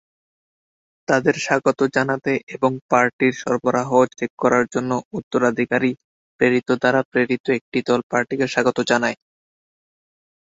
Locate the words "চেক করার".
4.11-4.65